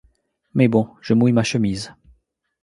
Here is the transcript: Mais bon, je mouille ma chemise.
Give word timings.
Mais 0.55 0.67
bon, 0.67 0.89
je 0.99 1.13
mouille 1.13 1.31
ma 1.31 1.43
chemise. 1.43 1.93